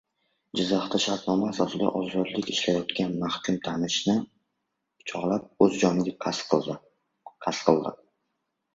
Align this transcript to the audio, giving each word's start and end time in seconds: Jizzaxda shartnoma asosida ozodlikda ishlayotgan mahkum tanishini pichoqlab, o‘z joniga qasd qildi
Jizzaxda 0.59 1.01
shartnoma 1.03 1.49
asosida 1.53 1.89
ozodlikda 1.99 2.55
ishlayotgan 2.55 3.13
mahkum 3.25 3.61
tanishini 3.69 4.17
pichoqlab, 4.25 5.49
o‘z 5.69 5.81
joniga 5.87 6.19
qasd 6.29 6.45
qildi 6.53 7.99